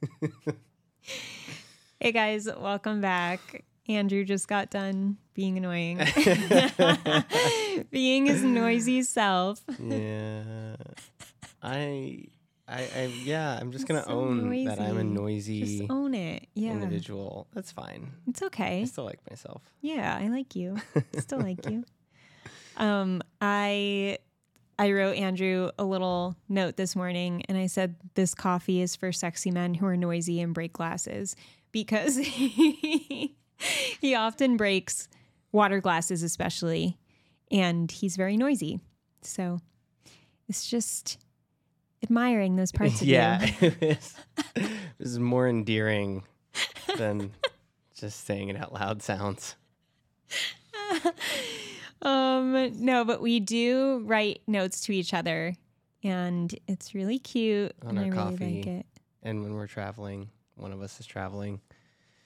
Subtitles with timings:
[2.00, 3.64] hey guys, welcome back.
[3.88, 5.98] Andrew just got done being annoying,
[7.90, 9.62] being his noisy self.
[9.78, 10.74] yeah.
[11.62, 12.24] I,
[12.68, 13.56] I, I, yeah.
[13.60, 15.60] I'm just gonna So own that I'm a noisy.
[15.60, 16.46] noisy Just own it.
[16.54, 17.46] Yeah, individual.
[17.54, 18.12] That's fine.
[18.26, 18.84] it's I okay.
[18.86, 19.62] still like myself.
[19.80, 20.76] Yeah, I like you.
[21.18, 21.84] Still like you.
[22.78, 24.18] Um, I
[24.78, 29.10] I wrote Andrew a little note this morning and I said this coffee is for
[29.10, 31.34] sexy men who are noisy and break glasses
[31.72, 33.34] because he,
[34.00, 35.08] he often breaks
[35.50, 36.98] water glasses especially
[37.50, 38.80] and he's very noisy.
[39.22, 39.60] So
[40.48, 41.18] it's just
[42.02, 43.72] admiring those parts of yeah, you.
[43.80, 44.14] it was,
[44.54, 46.24] it was more endearing
[46.98, 47.32] than
[47.98, 49.56] just saying it out loud sounds.
[52.02, 55.54] um no, but we do write notes to each other
[56.02, 58.56] and it's really cute On and our I really coffee.
[58.58, 58.86] like it.
[59.22, 61.60] And when we're traveling, one of us is traveling.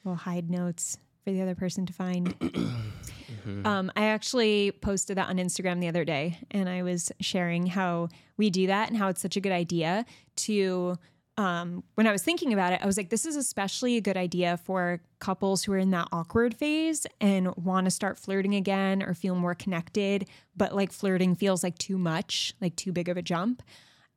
[0.05, 2.39] We'll hide notes for the other person to find.
[2.41, 2.87] Mhm.
[3.65, 8.09] Um, I actually posted that on Instagram the other day, and I was sharing how
[8.37, 10.05] we do that and how it's such a good idea
[10.37, 10.97] to.
[11.41, 14.19] Um, when I was thinking about it, I was like, this is especially a good
[14.19, 19.03] idea for couples who are in that awkward phase and want to start flirting again
[19.03, 23.17] or feel more connected, but like flirting feels like too much, like too big of
[23.17, 23.63] a jump.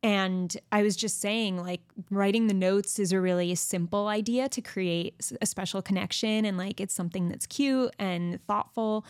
[0.03, 4.59] And I was just saying, like, writing the notes is a really simple idea to
[4.59, 6.43] create a special connection.
[6.43, 9.05] And like, it's something that's cute and thoughtful.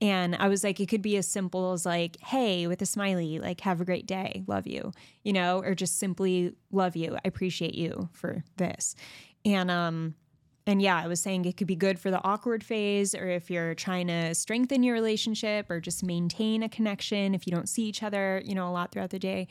[0.00, 3.40] And I was like, it could be as simple as like, hey, with a smiley,
[3.40, 4.92] like, have a great day, love you,
[5.24, 8.94] you know, or just simply love you, I appreciate you for this.
[9.44, 10.14] And, um,
[10.68, 13.50] and yeah, I was saying it could be good for the awkward phase, or if
[13.50, 17.84] you're trying to strengthen your relationship or just maintain a connection if you don't see
[17.84, 19.48] each other, you know, a lot throughout the day.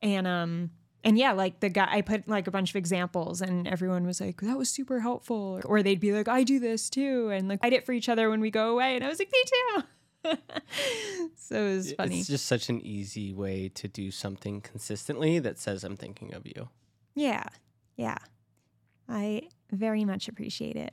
[0.00, 0.70] And um
[1.02, 4.20] and yeah, like the guy I put like a bunch of examples and everyone was
[4.20, 5.60] like, that was super helpful.
[5.64, 7.30] Or they'd be like, I do this too.
[7.30, 8.96] And like I did it for each other when we go away.
[8.96, 9.82] And I was like, me too.
[11.36, 12.18] so it was funny.
[12.18, 16.46] It's just such an easy way to do something consistently that says I'm thinking of
[16.46, 16.68] you.
[17.14, 17.44] Yeah.
[17.96, 18.18] Yeah.
[19.08, 20.92] I very much appreciate it.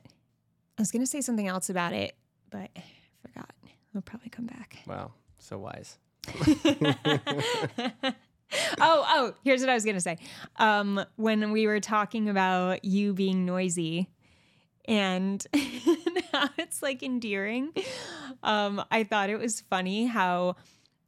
[0.78, 2.14] I was gonna say something else about it,
[2.50, 2.84] but I
[3.26, 3.50] forgot.
[3.94, 4.78] I'll probably come back.
[4.86, 5.98] Wow, so wise.
[8.80, 10.18] oh, oh, here's what I was gonna say.
[10.56, 14.08] Um, when we were talking about you being noisy
[14.84, 15.44] and
[16.32, 17.72] how it's like endearing,
[18.42, 20.56] um, I thought it was funny how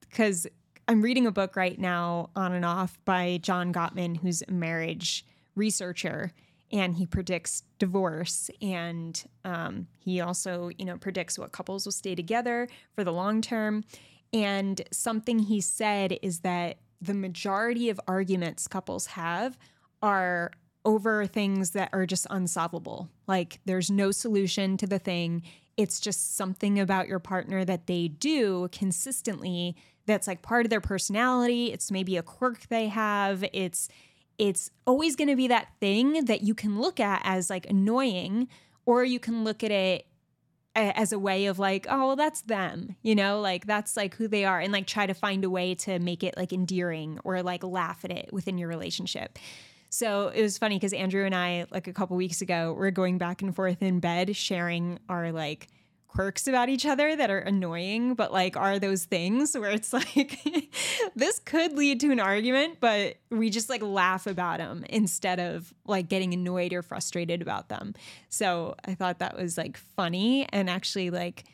[0.00, 0.46] because
[0.90, 5.24] I'm reading a book right now on and off by John Gottman, who's a marriage
[5.54, 6.32] researcher,
[6.72, 8.50] and he predicts divorce.
[8.60, 13.40] And um, he also, you know, predicts what couples will stay together for the long
[13.40, 13.84] term.
[14.32, 19.56] And something he said is that the majority of arguments couples have
[20.02, 20.52] are
[20.84, 23.10] over things that are just unsolvable.
[23.26, 25.42] Like there's no solution to the thing.
[25.76, 30.80] It's just something about your partner that they do consistently that's like part of their
[30.80, 31.72] personality.
[31.72, 33.44] It's maybe a quirk they have.
[33.52, 33.88] It's
[34.38, 38.48] it's always going to be that thing that you can look at as like annoying
[38.86, 40.06] or you can look at it
[40.76, 43.40] as a way of like oh well that's them you know?
[43.40, 46.22] Like that's like who they are and like try to find a way to make
[46.22, 49.38] it like endearing or like laugh at it within your relationship.
[49.88, 53.18] So it was funny because andrew and i like a couple weeks ago were going
[53.18, 55.66] back and forth in bed sharing our like
[56.10, 60.40] quirks about each other that are annoying but like are those things where it's like
[61.14, 65.72] this could lead to an argument but we just like laugh about them instead of
[65.86, 67.94] like getting annoyed or frustrated about them.
[68.28, 71.44] So i thought that was like funny and actually like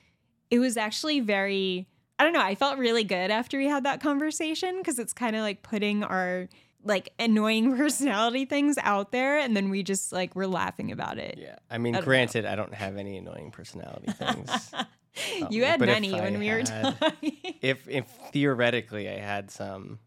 [0.51, 1.87] it was actually very
[2.19, 5.37] i don't know i felt really good after we had that conversation because it's kind
[5.37, 6.49] of like putting our
[6.87, 11.39] like annoying personality things out there and then we just like we're laughing about it
[11.39, 12.05] Yeah, I mean, I don't know.
[12.07, 14.73] granted, I don't have any annoying personality things.
[15.51, 19.99] you me, had many I when we were talking if if theoretically I had some,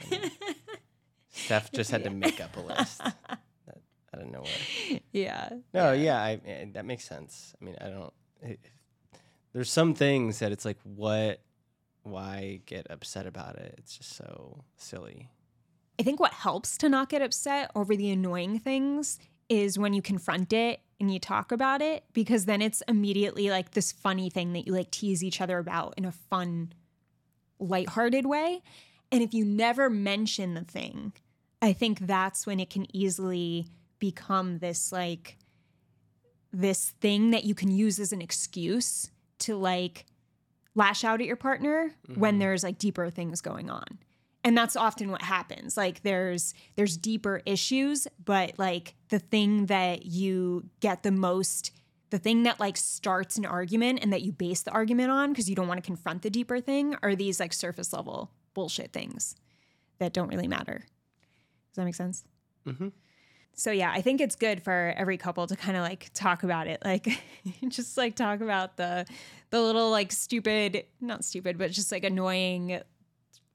[0.00, 0.30] I mean,
[1.30, 3.80] Steph just had to make up a list that,
[4.14, 5.00] out of nowhere.
[5.12, 7.54] yeah No, yeah, I, eh, that makes sense.
[7.60, 8.12] I mean, I don't.
[8.42, 8.60] It,
[9.52, 11.40] there's some things that it's like, what,
[12.02, 13.74] why get upset about it?
[13.78, 15.30] It's just so silly.
[15.98, 19.18] I think what helps to not get upset over the annoying things
[19.48, 23.72] is when you confront it and you talk about it because then it's immediately like
[23.72, 26.72] this funny thing that you like tease each other about in a fun,
[27.58, 28.62] lighthearted way.
[29.12, 31.12] And if you never mention the thing,
[31.62, 33.66] I think that's when it can easily
[33.98, 35.38] become this like
[36.52, 40.06] this thing that you can use as an excuse to like
[40.74, 42.38] lash out at your partner when Mhm.
[42.40, 43.98] there's like deeper things going on.
[44.44, 45.76] And that's often what happens.
[45.76, 51.72] Like there's there's deeper issues but like the thing that you get the most
[52.10, 55.48] the thing that like starts an argument and that you base the argument on because
[55.50, 59.34] you don't want to confront the deeper thing are these like surface level bullshit things
[59.98, 60.84] that don't really matter.
[61.70, 62.24] Does that make sense?
[62.66, 62.88] Mm-hmm.
[63.52, 66.66] so yeah i think it's good for every couple to kind of like talk about
[66.66, 66.82] it.
[66.84, 67.08] Like
[67.68, 69.06] just like talk about the
[69.50, 72.80] the little like stupid not stupid but just like annoying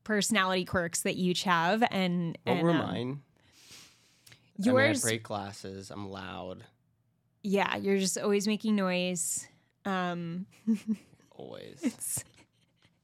[0.09, 3.19] personality quirks that you each have and What and, were um, mine?
[4.59, 5.91] I, yours mean, I break glasses.
[5.91, 6.63] I'm loud.
[7.43, 9.47] yeah you're just always making noise
[9.85, 10.47] um
[11.31, 12.23] Always.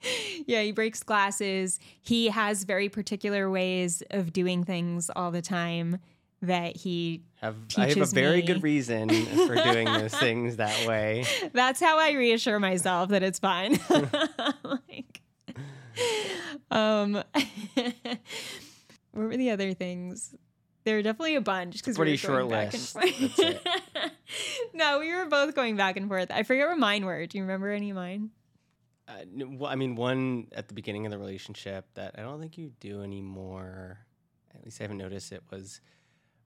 [0.48, 6.00] yeah he breaks glasses he has very particular ways of doing things all the time
[6.42, 8.48] that he Have I have a very me.
[8.48, 11.26] good reason for doing those things that way.
[11.54, 13.80] that's how I reassure myself that it's fine.
[14.64, 15.22] like,
[16.76, 17.14] um,
[17.74, 18.18] what
[19.14, 20.36] were the other things?
[20.84, 22.94] There were definitely a bunch because Pretty we were short list.
[22.94, 23.68] That's it.
[24.74, 26.30] no, we were both going back and forth.
[26.30, 27.26] I forget what mine were.
[27.26, 28.30] Do you remember any of mine?
[29.08, 32.58] Uh, well, I mean, one at the beginning of the relationship that I don't think
[32.58, 34.00] you do anymore.
[34.54, 35.80] At least I haven't noticed it was,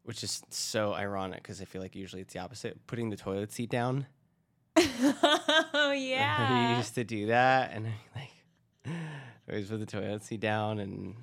[0.04, 2.86] which is so ironic because I feel like usually it's the opposite.
[2.88, 4.06] Putting the toilet seat down.
[4.78, 6.78] oh you yeah.
[6.78, 8.96] used to do that, and like
[9.50, 11.16] always put the toilet seat down, and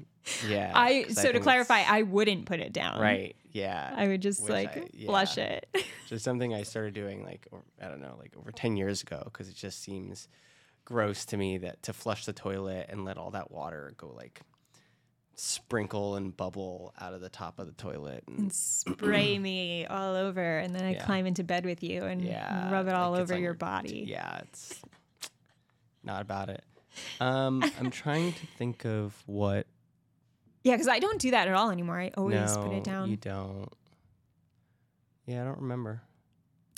[0.49, 0.73] yeah.
[0.75, 3.01] I so to clarify, I wouldn't put it down.
[3.01, 3.37] right?
[3.53, 5.07] Yeah, I would just Which like I- yeah.
[5.07, 5.67] flush it.
[6.09, 9.23] just something I started doing like or, I don't know, like over ten years ago,
[9.25, 10.29] because it just seems
[10.85, 14.41] gross to me that to flush the toilet and let all that water go like
[15.39, 20.15] sprinkle and bubble out of the top of the toilet and and spray me all
[20.15, 21.05] over and then I Yeah.
[21.05, 24.05] climb into bed with you and yeah, rub it all like, over your t- body.
[24.09, 24.81] yeah, it's
[26.03, 26.65] not about it.
[27.21, 29.67] Um, I'm trying to think of what.
[30.65, 32.01] Yeah, because I don't do that at all anymore.
[32.01, 33.11] I always no, put it down.
[33.11, 33.69] you don't.
[35.27, 36.03] Yeah, I don't remember.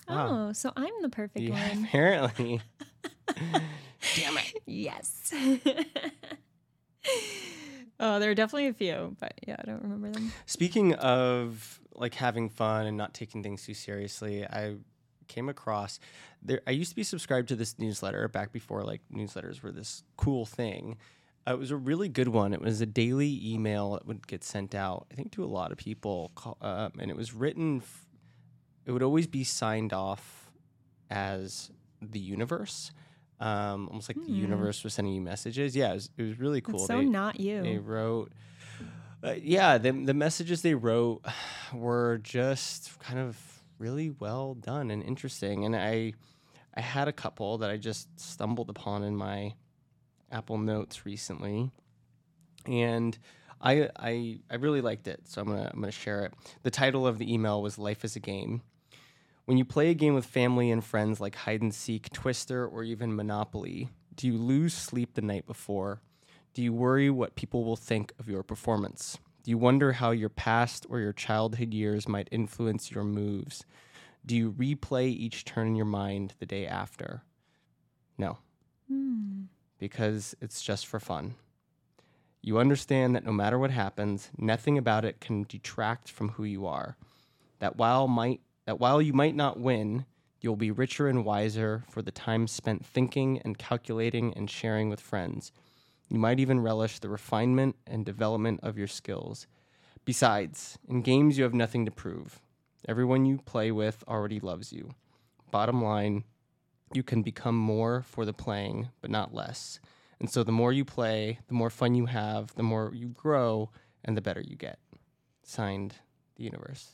[0.09, 1.85] oh, so I'm the perfect Yeah, one.
[1.85, 2.61] apparently.
[4.17, 4.55] Damn it.
[4.67, 5.32] Yes.
[8.00, 10.32] oh, there are definitely a few, but yeah, I don't remember them.
[10.47, 14.76] Speaking of like having fun and not taking things too seriously, I
[15.29, 16.01] came across
[16.43, 16.61] there.
[16.67, 20.45] I used to be subscribed to this newsletter back before like newsletters were this cool
[20.47, 20.97] thing.
[21.47, 22.53] Uh, it was a really good one.
[22.53, 25.73] It was a daily email that would get sent out, I think, to a lot
[25.73, 27.79] of people, um, and it was written.
[27.79, 28.07] F-
[28.85, 30.51] it would always be signed off
[31.11, 31.71] as
[32.03, 32.91] the universe,
[33.41, 34.41] um, almost like the Hmm.
[34.41, 35.75] universe was sending you messages.
[35.77, 36.79] Yeah, it was, it was really cool.
[36.79, 37.63] That's so They- not you.
[37.63, 38.33] they wrote
[39.25, 41.23] uh, yeah the, the messages they wrote
[41.75, 46.13] were just kind of really well done and interesting and i
[46.75, 49.53] i had a couple that i just stumbled upon in my
[50.31, 51.71] apple notes recently
[52.67, 53.19] and
[53.61, 56.35] I, I I really liked it, so I'm gonna I'm gonna share it.
[56.63, 58.63] The title of the email was "Life is a Game."
[59.47, 62.85] When you play a game with family and friends like hide and seek, Twister, or
[62.85, 66.03] even Monopoly, do you lose sleep the night before?
[66.53, 69.19] Do you worry what people will think of your performance?
[69.49, 73.65] Do you wonder how your past or your childhood years might influence your moves?
[74.27, 77.23] Do you replay each turn in your mind the day after?
[78.19, 78.37] No,
[78.89, 79.45] Hmm.
[79.79, 81.35] because it's just for fun.
[82.43, 86.67] You understand that no matter what happens, nothing about it can detract from who you
[86.67, 86.99] are.
[87.59, 90.05] That while might that while you might not win,
[90.43, 95.01] you'll be richer and wiser for the time spent thinking and calculating and sharing with
[95.01, 95.53] friends.
[96.08, 99.46] You might even relish the refinement and development of your skills.
[100.05, 102.41] Besides, in games you have nothing to prove.
[102.88, 104.91] Everyone you play with already loves you.
[105.50, 106.24] Bottom line,
[106.94, 109.81] you can become more for the playing, but not less.
[110.20, 113.70] And so the more you play, the more fun you have, the more you grow,
[114.05, 114.79] and the better you get.
[115.43, 115.94] Signed,
[116.36, 116.93] the universe.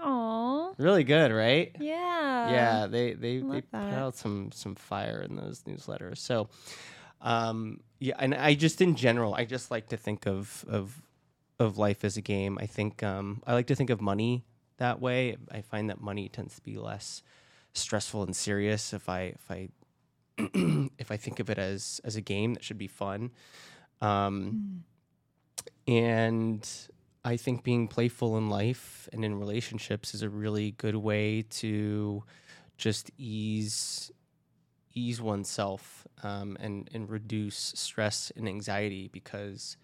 [0.00, 0.72] Aw.
[0.78, 1.74] Really good, right?
[1.78, 2.50] Yeah.
[2.50, 6.18] yeah, they they, they put out some some fire in those newsletters.
[6.18, 6.48] So,
[7.22, 11.02] um, yeah, and I just in general, I just like to think of of
[11.58, 12.58] of life as a game.
[12.60, 14.44] I think um, I like to think of money
[14.78, 15.36] that way.
[15.50, 17.22] I find that money tends to be less
[17.72, 19.68] stressful and serious if I if I
[20.98, 23.30] if I think of it as as a game that should be fun.
[24.00, 24.82] Um,
[25.86, 26.68] and
[27.24, 32.24] I think being playful in life and in relationships is a really good way to
[32.76, 34.10] just ease
[34.94, 39.76] ease oneself um, and and reduce stress and anxiety because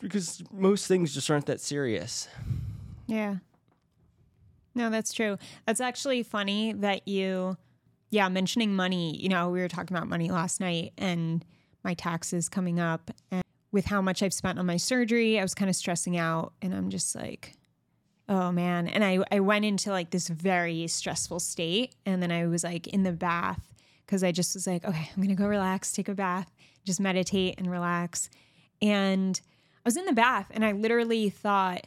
[0.00, 2.28] because most things just aren't that serious.
[3.06, 3.36] Yeah.
[4.74, 5.36] No, that's true.
[5.66, 7.58] That's actually funny that you,
[8.10, 9.16] yeah, mentioning money.
[9.16, 11.44] You know, we were talking about money last night and
[11.84, 13.10] my taxes coming up.
[13.30, 16.54] And with how much I've spent on my surgery, I was kind of stressing out
[16.62, 17.54] and I'm just like,
[18.28, 18.88] oh man.
[18.88, 21.94] And I, I went into like this very stressful state.
[22.06, 23.72] And then I was like in the bath
[24.06, 26.50] because I just was like, okay, I'm going to go relax, take a bath,
[26.84, 28.28] just meditate and relax.
[28.80, 29.40] And
[29.76, 31.86] I was in the bath and I literally thought,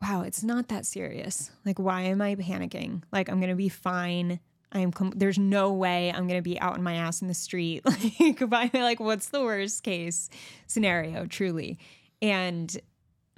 [0.00, 1.50] wow, it's not that serious.
[1.66, 3.02] Like, why am I panicking?
[3.12, 4.40] Like, I'm going to be fine.
[4.72, 7.82] I'm com- there's no way I'm gonna be out on my ass in the street.
[8.20, 10.30] like, by like, what's the worst case
[10.66, 11.78] scenario, truly?
[12.22, 12.76] And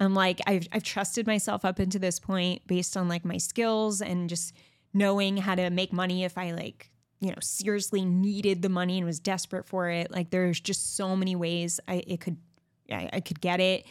[0.03, 4.01] I'm like, I've I've trusted myself up into this point based on like my skills
[4.01, 4.53] and just
[4.93, 9.05] knowing how to make money if I like, you know, seriously needed the money and
[9.05, 10.11] was desperate for it.
[10.11, 12.37] Like, there's just so many ways I it could
[12.91, 13.85] I, I could get it.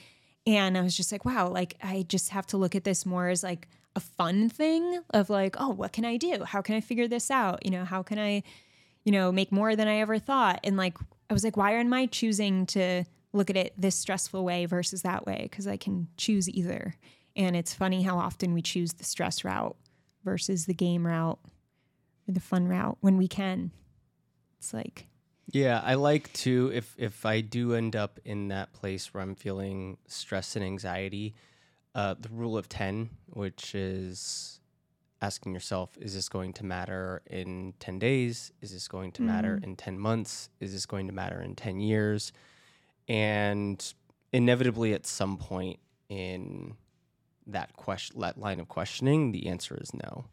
[0.47, 3.29] And I was just like, wow, like I just have to look at this more
[3.29, 6.45] as like a fun thing of like, oh, what can I do?
[6.45, 7.65] How can I figure this out?
[7.65, 8.43] You know, how can I,
[9.05, 10.61] you know, make more than I ever thought?
[10.65, 10.97] And like,
[11.31, 15.03] I was like, why am I choosing to look at it this stressful way versus
[15.03, 15.41] that way?
[15.51, 16.97] Because I can choose either.
[17.35, 19.77] And it's funny how often we choose the stress route
[20.25, 21.39] versus the game route
[22.29, 23.73] or the fun route when we can.
[24.59, 25.07] It's like,
[25.47, 29.35] yeah, I like to if if I do end up in that place where I'm
[29.35, 31.35] feeling stress and anxiety,
[31.95, 34.61] uh, the rule of 10, which is
[35.21, 38.53] asking yourself, is this going to matter in 10 days?
[38.61, 39.27] Is this going to mm.
[39.27, 40.51] matter in 10 months?
[40.61, 42.33] Is this going to matter in 10 years?
[43.09, 43.95] And
[44.33, 45.79] inevitably, at some point
[46.09, 46.77] in
[47.47, 50.27] that question, that line of questioning, the answer is no.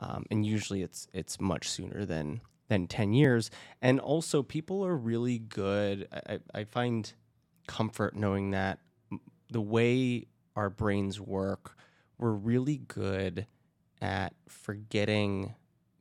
[0.00, 3.50] Um, and usually, it's it's much sooner than than 10 years.
[3.80, 6.06] And also, people are really good.
[6.12, 7.10] I, I find
[7.66, 8.78] comfort knowing that
[9.50, 11.76] the way our brains work,
[12.18, 13.46] we're really good
[14.00, 15.54] at forgetting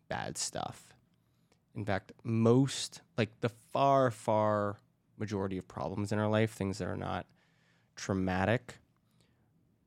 [0.10, 0.94] bad stuff.
[1.76, 4.78] In fact, most, like the far, far
[5.18, 7.26] majority of problems in our life, things that are not
[7.96, 8.76] traumatic,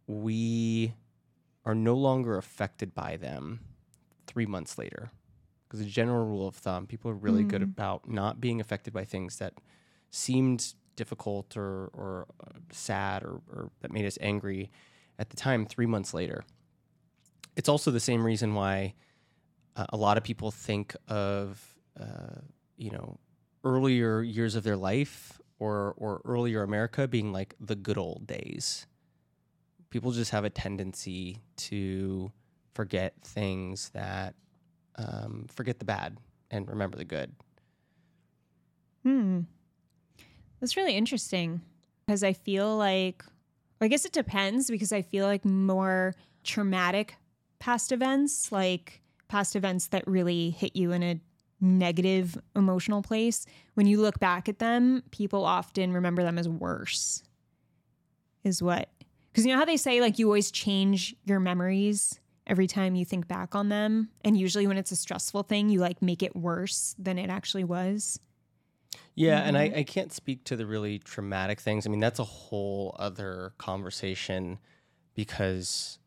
[0.06, 0.94] we
[1.64, 3.60] are no longer affected by them
[4.26, 5.10] three months later.
[5.68, 7.48] Because a general rule of thumb, people are really mm.
[7.48, 9.54] good about not being affected by things that
[10.10, 14.70] seemed difficult or, or uh, sad or, or that made us angry
[15.18, 16.44] at the time, three months later.
[17.56, 18.94] It's also the same reason why
[19.76, 21.62] uh, a lot of people think of,
[22.00, 22.40] uh,
[22.76, 23.18] you know,
[23.64, 28.86] earlier years of their life or, or earlier America being like the good old days.
[29.90, 32.32] People just have a tendency to
[32.74, 34.34] forget things that,
[34.96, 36.16] um, forget the bad
[36.50, 37.32] and remember the good.
[39.02, 39.40] Hmm.
[40.60, 41.62] That's really interesting
[42.06, 43.24] because I feel like,
[43.80, 46.14] I guess it depends because I feel like more
[46.44, 47.16] traumatic
[47.58, 51.20] past events, like past events that really hit you in a
[51.60, 57.22] negative emotional place, when you look back at them, people often remember them as worse,
[58.44, 58.88] is what.
[59.30, 63.04] Because you know how they say, like, you always change your memories every time you
[63.04, 64.08] think back on them.
[64.24, 67.62] And usually when it's a stressful thing, you like make it worse than it actually
[67.62, 68.18] was.
[69.14, 69.48] Yeah, mm-hmm.
[69.48, 69.62] and I.
[69.76, 71.86] I can't speak to the really traumatic things.
[71.86, 74.58] I mean, that's a whole other conversation
[75.14, 75.99] because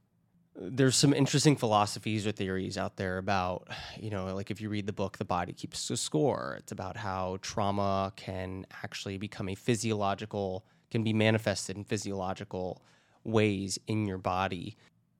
[0.56, 3.68] there's some interesting philosophies or theories out there about,
[4.00, 6.98] you know, like if you read the book The Body Keeps a Score, it's about
[6.98, 12.82] how trauma can actually become a physiological, can be manifested in physiological
[13.24, 14.78] ways in your body.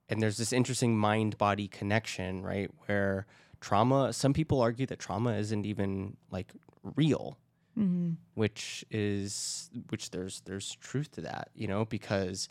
[0.10, 2.70] And there's this interesting mind body connection, right?
[2.86, 3.26] Where
[3.60, 6.52] trauma, some people argue that trauma isn't even like
[6.96, 7.38] real
[7.78, 8.12] mm-hmm.
[8.36, 12.50] which is which there's there's truth to that, you know, because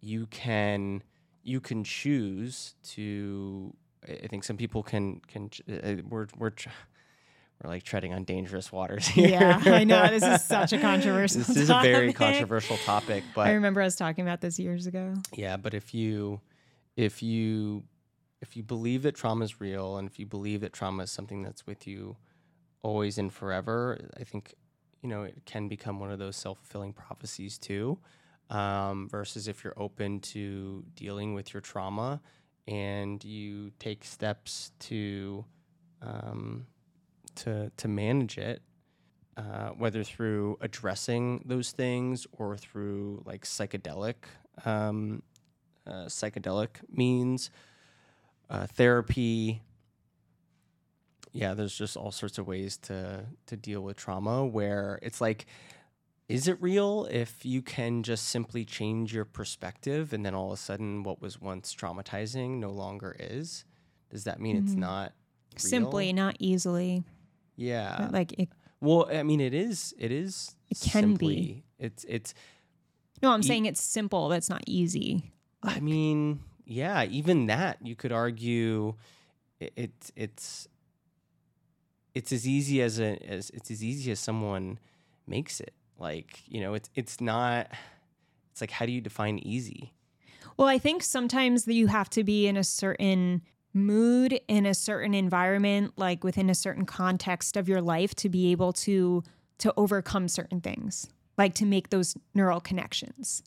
[0.00, 1.02] you can
[1.44, 3.74] you can choose to.
[4.06, 6.50] I think some people can can uh, we're we're.
[7.62, 9.28] we're like treading on dangerous waters here.
[9.28, 10.08] Yeah, I know.
[10.08, 11.88] This is such a controversial This is topic.
[11.88, 15.14] a very controversial topic, but I remember us talking about this years ago.
[15.32, 16.40] Yeah, but if you
[16.96, 17.84] if you
[18.42, 21.42] if you believe that trauma is real and if you believe that trauma is something
[21.42, 22.16] that's with you
[22.82, 24.54] always and forever, I think
[25.00, 27.98] you know it can become one of those self fulfilling prophecies too.
[28.50, 32.20] Um, versus if you're open to dealing with your trauma
[32.68, 35.44] and you take steps to
[36.02, 36.66] um,
[37.36, 38.62] to to manage it,
[39.36, 44.16] uh, whether through addressing those things or through like psychedelic
[44.64, 45.22] um,
[45.86, 47.50] uh, psychedelic means,
[48.50, 49.62] uh, therapy,
[51.32, 55.46] yeah, there's just all sorts of ways to to deal with trauma where it's like
[56.28, 60.58] is it real if you can just simply change your perspective and then all of
[60.58, 63.64] a sudden what was once traumatizing no longer is?
[64.10, 64.66] Does that mean mm-hmm.
[64.66, 65.12] it's not
[65.54, 65.60] real?
[65.60, 67.04] simply not easily?
[67.56, 68.08] Yeah.
[68.10, 68.48] Like it
[68.80, 71.64] Well, I mean it is it is it can simply, be.
[71.78, 72.34] It's it's
[73.22, 75.32] No, I'm E- saying it's simple, but it's not easy.
[75.62, 78.94] I mean, yeah, even that you could argue
[79.60, 80.68] it, it it's
[82.14, 84.78] it's as easy as a as it's as easy as someone
[85.26, 85.74] makes it.
[85.98, 87.68] Like, you know, it's it's not
[88.50, 89.92] it's like how do you define easy?
[90.56, 95.14] Well, I think sometimes you have to be in a certain mood, in a certain
[95.14, 99.22] environment, like within a certain context of your life to be able to
[99.58, 101.08] to overcome certain things,
[101.38, 103.42] like to make those neural connections.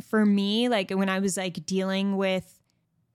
[0.00, 2.60] For me, like when I was like dealing with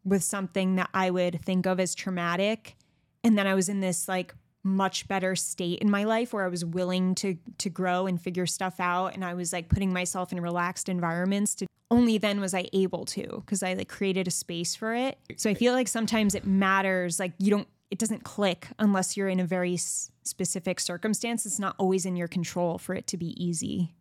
[0.05, 2.77] with something that I would think of as traumatic
[3.24, 4.33] and then I was in this like
[4.63, 8.46] much better state in my life where I was willing to to grow and figure
[8.46, 12.54] stuff out and I was like putting myself in relaxed environments to only then was
[12.54, 15.18] I able to because I like created a space for it.
[15.38, 19.30] So I feel like sometimes it matters like you don't it doesn't click unless you're
[19.30, 21.46] in a very s- specific circumstance.
[21.46, 23.96] It's not always in your control for it to be easy.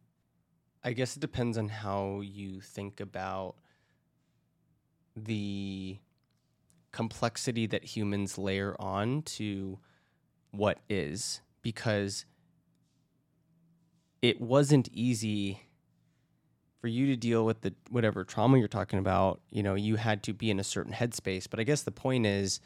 [0.85, 3.57] I guess it depends on how you think about
[5.17, 5.99] the
[6.93, 9.79] complexity that humans layer on to
[10.51, 12.25] what is because
[14.23, 15.61] it wasn't easy
[16.81, 20.23] for you to deal with the whatever trauma you're talking about you know you had
[20.23, 22.61] to be in a certain headspace but i guess the point is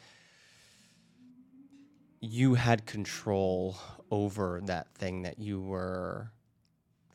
[2.25, 3.75] you had control
[4.09, 6.31] over that thing that you were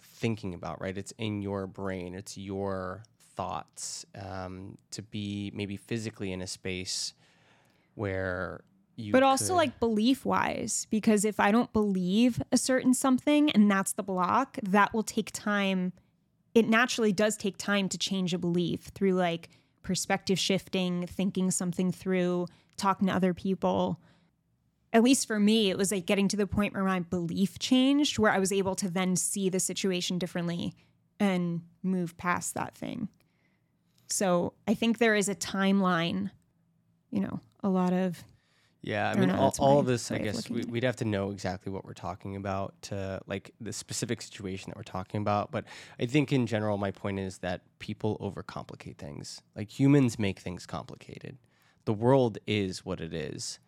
[0.02, 0.98] thinking about, right?
[0.98, 3.02] It's in your brain, it's your
[3.34, 4.04] thoughts.
[4.14, 7.14] Um, to be maybe physically in a space
[7.94, 8.60] where
[8.98, 13.50] you but also could- like belief wise because if i don't believe a certain something
[13.52, 15.92] and that's the block that will take time
[16.54, 19.48] it naturally does take time to change a belief through like
[19.82, 24.00] perspective shifting thinking something through talking to other people.
[24.92, 28.18] At least for me it was like getting to the point where my belief changed
[28.18, 30.74] where i was able to then see the situation differently
[31.20, 33.08] and move past that thing.
[34.08, 36.30] So i think there is a timeline
[37.10, 38.24] you know a lot of
[38.80, 41.72] Yeah, I mean, all, all of this, I guess, we, we'd have to know exactly
[41.72, 45.50] what we're talking about to like the specific situation that we're talking about.
[45.50, 45.64] But
[45.98, 49.42] I think in general, my point is that people overcomplicate things.
[49.56, 51.38] Like humans make things complicated.
[51.86, 53.58] The world is what it is.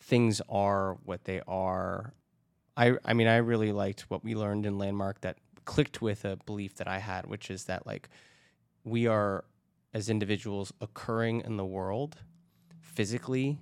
[0.00, 2.14] Things are what they are.
[2.76, 6.36] I, I mean, I really liked what we learned in Landmark that clicked with a
[6.46, 8.08] belief that I had, which is that like
[8.84, 9.44] we are
[9.92, 12.16] as individuals occurring in the world
[12.80, 13.58] physically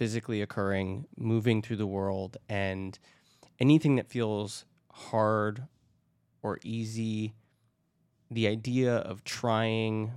[0.00, 2.98] physically occurring, moving through the world, and
[3.58, 5.64] anything that feels hard
[6.42, 7.34] or easy,
[8.30, 10.10] the idea of trying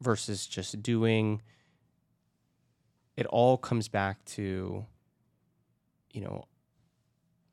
[0.00, 1.42] versus just doing,
[3.14, 4.86] it all comes back to,
[6.10, 6.46] you know,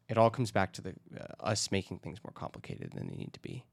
[0.07, 3.33] it all comes back to the uh, us making things more complicated than they need
[3.33, 3.65] to be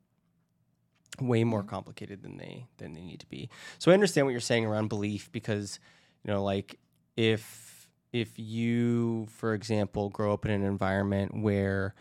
[1.20, 3.48] way more complicated than they than they need to be.
[3.79, 5.79] So I understand what you're saying around belief because
[6.25, 6.81] you know like
[7.16, 11.94] if if you for example grow up in an environment where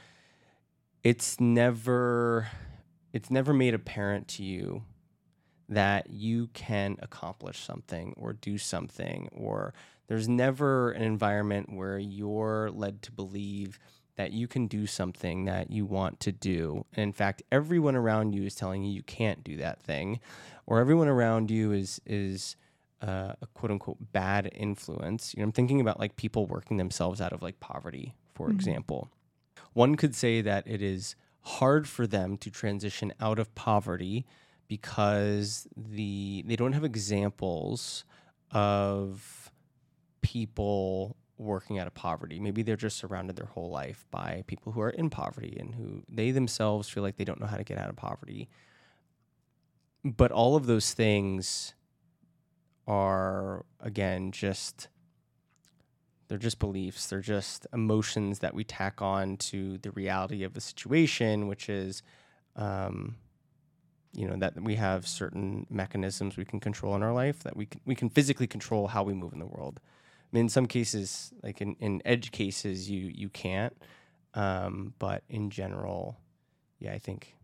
[1.03, 2.47] it's never
[3.13, 4.83] it's never made apparent to you
[5.69, 9.73] that you can accomplish something or do something or
[10.07, 13.79] there's never an environment where you're led to believe
[14.17, 16.85] that you can do something that you want to do.
[16.93, 20.19] And in fact, everyone around you is telling you you can't do that thing,
[20.65, 22.57] or everyone around you is is
[23.01, 25.33] uh, a quote unquote bad influence.
[25.33, 29.09] You know, I'm thinking about like people working themselves out of like poverty, for example.
[29.73, 34.25] One could say that it is hard for them to transition out of poverty
[34.67, 38.05] because the they don't have examples
[38.51, 39.51] of
[40.21, 42.39] people working out of poverty.
[42.39, 46.03] Maybe they're just surrounded their whole life by people who are in poverty and who
[46.07, 48.47] they themselves feel like they don't know how to get out of poverty.
[50.03, 51.73] But all of those things
[52.91, 54.89] are again just
[56.27, 57.07] they're just beliefs.
[57.07, 62.03] They're just emotions that we tack on to the reality of the situation, which is
[62.57, 63.15] um,
[64.13, 67.65] you know that we have certain mechanisms we can control in our life that we
[67.65, 69.79] can, we can physically control how we move in the world.
[69.85, 73.75] I mean, in some cases, like in, in edge cases, you you can't.
[74.33, 76.17] Um, but in general,
[76.79, 77.35] yeah, I think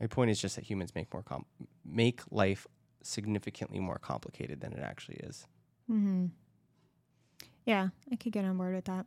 [0.00, 1.46] my point is just that humans make more com-
[1.84, 2.66] make life
[3.06, 5.46] significantly more complicated than it actually is.
[5.90, 6.26] Mm-hmm.
[7.66, 9.06] Yeah, I could get on board with that.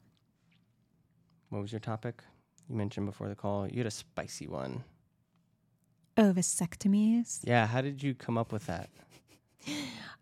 [1.49, 2.23] What was your topic?
[2.69, 3.67] You mentioned before the call.
[3.67, 4.83] You had a spicy one.
[6.17, 7.39] Oh, vasectomies.
[7.43, 7.67] Yeah.
[7.67, 8.89] How did you come up with that?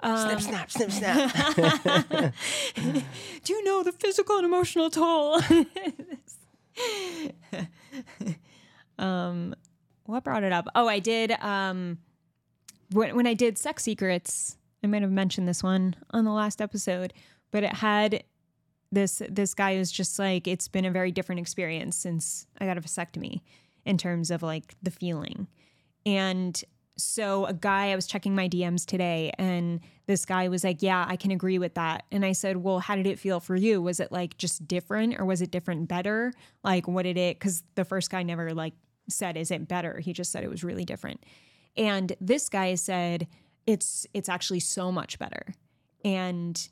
[0.02, 1.34] Um, snap, snip, snap.
[2.76, 5.42] Do you know the physical and emotional toll?
[9.00, 9.56] um,
[10.06, 10.68] what brought it up?
[10.76, 11.98] Oh, I did um
[12.92, 16.62] when when I did Sex Secrets, I might have mentioned this one on the last
[16.62, 17.14] episode,
[17.52, 18.24] but it had
[18.92, 22.78] this this guy was just like it's been a very different experience since I got
[22.78, 23.42] a vasectomy
[23.86, 25.48] in terms of like the feeling.
[26.06, 26.62] And
[26.98, 31.06] so a guy I was checking my DMs today and this guy was like, "Yeah,
[31.08, 33.82] I can agree with that." And I said, "Well, how did it feel for you?
[33.82, 36.32] Was it like just different or was it different better?
[36.64, 38.74] Like what did it cuz the first guy never like
[39.10, 40.00] said is it better?
[40.00, 41.24] He just said it was really different."
[41.78, 43.28] And this guy said
[43.66, 45.56] it's it's actually so much better.
[46.04, 46.68] And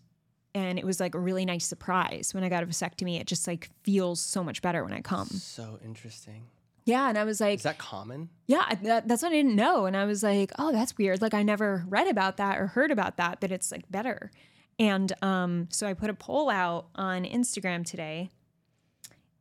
[0.56, 3.20] and it was like a really nice surprise when I got a vasectomy.
[3.20, 5.28] It just like feels so much better when I come.
[5.28, 6.44] So interesting.
[6.86, 8.30] Yeah, and I was like, Is that common?
[8.46, 9.86] yeah, that, that's what I didn't know.
[9.86, 11.22] And I was like, oh, that's weird.
[11.22, 14.32] Like I never read about that or heard about that, that it's like better.
[14.78, 18.32] And um, so I put a poll out on Instagram today.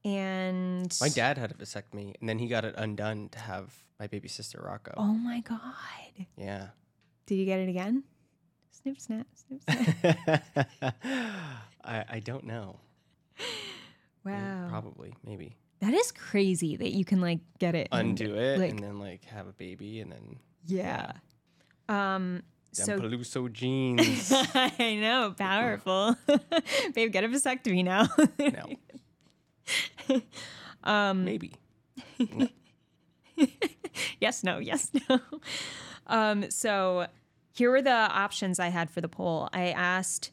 [0.05, 3.73] And My dad had a vasectomy, and then he got it undone to have
[4.03, 4.93] my baby sister Rocco.
[4.97, 5.61] oh my God.
[6.37, 6.69] Yeah.
[7.27, 8.03] Did you get it again?
[8.73, 9.63] Snip, snap, snip,
[10.01, 10.67] snap.
[11.85, 12.81] I I don't know.
[14.25, 14.67] Wow.
[14.71, 17.89] Probably, maybe That is crazy that you can like get it.
[17.91, 20.37] and- undo it like- and then like have a baby and then
[20.67, 21.13] Yeah.
[21.89, 22.43] Um,
[22.77, 24.33] them so Peluso genes.
[24.79, 26.17] I know, powerful.
[26.95, 28.07] Babe, get a vasectomy now.
[28.39, 30.23] no,
[30.85, 31.53] um, maybe.
[34.23, 35.21] Yes, no, yes, no.
[36.07, 37.07] Um, so
[37.53, 39.49] here were the options I had for the poll.
[39.53, 40.31] I asked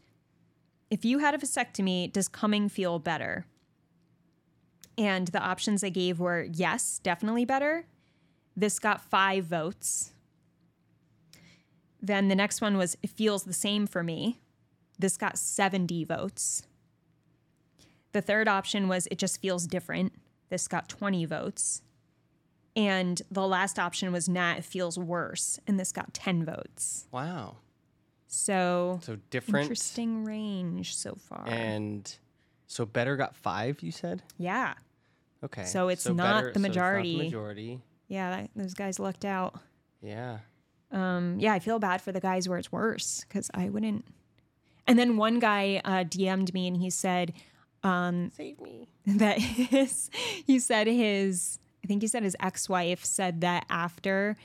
[0.90, 3.46] if you had a vasectomy, does coming feel better?
[4.98, 7.86] And the options I gave were yes, definitely better.
[8.56, 10.14] This got five votes.
[12.02, 14.40] Then the next one was it feels the same for me.
[14.98, 16.64] This got 70 votes.
[18.12, 20.14] The third option was it just feels different.
[20.50, 21.82] This got 20 votes.
[22.80, 25.60] And the last option was nah, it feels worse.
[25.68, 27.08] And this got 10 votes.
[27.12, 27.58] Wow.
[28.28, 31.46] So So different interesting range so far.
[31.48, 32.16] and
[32.68, 33.82] so better got five.
[33.82, 34.76] You said yeah.
[35.44, 35.66] okay.
[35.66, 37.18] So it's not the so it's majority.
[37.18, 37.82] majority.
[38.08, 39.60] Yeah, that, those guys lucked out.
[40.02, 40.40] Yeah.
[40.92, 44.06] Um, yeah, I feel bad for the guys where it's worse because I wouldn't.
[44.88, 47.34] And then one guy uh, DM'd me and he said
[47.84, 48.88] Save me.
[49.06, 50.10] that his,
[50.46, 54.36] he said his, I think he said his ex wife said that after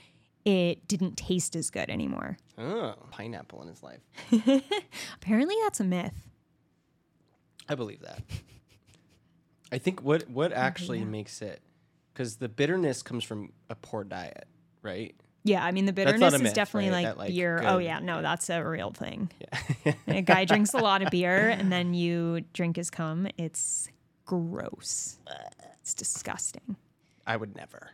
[0.45, 2.37] it didn't taste as good anymore.
[2.59, 4.01] Oh, pineapple in his life.
[5.17, 6.29] Apparently, that's a myth.
[7.69, 8.23] I believe that.
[9.73, 11.61] I think what what actually makes it
[12.13, 14.47] because the bitterness comes from a poor diet,
[14.83, 15.15] right?
[15.43, 16.97] Yeah, I mean the That's not a bitterness is definitely right?
[16.97, 17.63] like, That, like, beer.
[17.65, 19.31] Oh yeah, no, that's a real thing.
[19.85, 19.93] Yeah.
[20.07, 23.27] a guy drinks a lot of beer and then you drink his cum.
[23.37, 23.89] It's
[24.27, 25.19] gross.
[25.81, 26.77] It's disgusting.
[27.27, 27.91] I would never.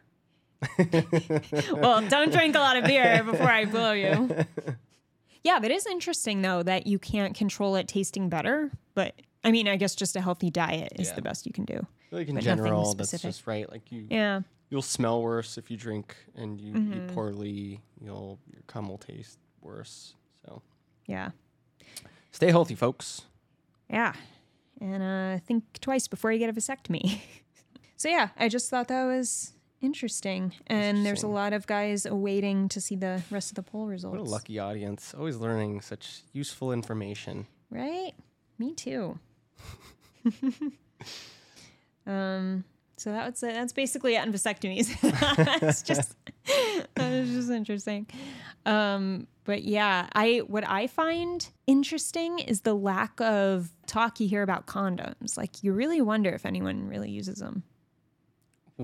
[1.73, 4.29] Well, don't drink a lot of beer before I blow you.
[5.43, 8.71] Yeah, but it is interesting though that you can't control it tasting better.
[8.95, 11.15] But I mean, I guess just a healthy diet is Yeah.
[11.15, 11.87] the best you can do.
[12.11, 13.71] Like in But general, that's just right.
[13.71, 14.41] Like you, Yeah.
[14.69, 16.93] you'll smell worse if you drink, and you Mm-hmm.
[16.95, 17.81] eat poorly.
[18.03, 20.15] You'll your cum will taste worse.
[20.45, 20.61] So
[21.07, 21.31] Yeah.
[22.33, 23.23] stay healthy, folks.
[23.89, 24.13] Yeah.
[24.81, 27.21] And uh, think twice before you get a vasectomy.
[28.01, 30.55] so, yeah, I just thought that was interesting.
[30.69, 34.19] And there's a lot of guys awaiting to see the rest of the poll results.
[34.19, 35.13] What a lucky audience!
[35.13, 37.47] Always learning such useful information.
[37.71, 38.13] Right?
[38.59, 39.19] Me too.
[42.07, 42.65] um,
[42.97, 44.97] so that was that's basically it on vasectomies.
[45.63, 46.17] it's just
[46.95, 48.07] that is just interesting.
[48.65, 54.43] Um, but yeah, I what I find interesting is the lack of talk you hear
[54.43, 55.37] about condoms.
[55.37, 57.63] Like you really wonder if anyone really uses them.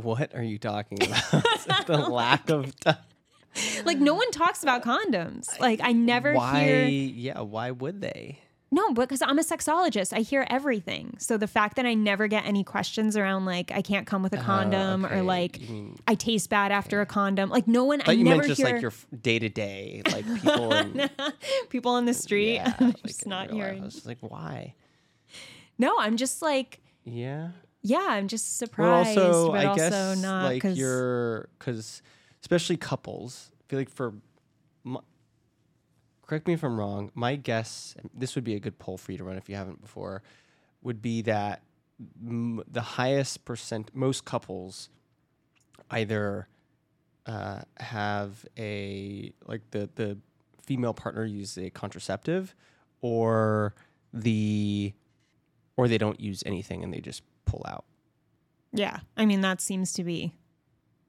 [0.03, 1.87] What are you talking about?
[1.87, 2.97] the lack of time.
[3.87, 5.59] Like no one talks about condoms.
[5.59, 6.65] Like I never Why?
[6.65, 7.41] hear Yeah.
[7.41, 8.41] Why would they?
[8.71, 10.13] No, because I'm a sexologist.
[10.13, 11.15] I hear everything.
[11.19, 14.35] So the fact that I never get any questions around like I can't come with
[14.35, 15.19] a uh-huh, condom Oh, okay.
[15.19, 17.49] or like mean- I taste bad after a condom.
[17.49, 20.03] Like no one I I you never meant just hear like your day to day,
[20.13, 20.73] like people.
[20.75, 21.11] In,
[21.71, 23.51] people on the street yeah, I'm like just not life.
[23.53, 23.83] I hearing.
[23.85, 24.75] was just like, why?
[25.79, 27.51] No, I'm just like Yeah.
[27.87, 32.03] Yeah, I'm just surprised, also, but I also guess not like because you're because
[32.41, 33.51] especially couples.
[33.61, 34.15] I feel like for
[34.85, 35.01] my,
[36.27, 37.11] correct me if I'm wrong.
[37.15, 39.81] My guess, this would be a good poll for you to run if you haven't
[39.81, 40.23] before,
[40.83, 41.63] would be that
[42.25, 44.89] m- the highest percent, most couples
[45.91, 46.49] either
[47.27, 50.19] uh, have a like the the
[50.61, 52.55] female partner uses a contraceptive,
[53.01, 53.75] or
[54.13, 54.93] the
[55.77, 57.85] or they don't use anything and they just pull out.
[58.73, 58.99] yeah.
[59.17, 60.35] I mean that seems to be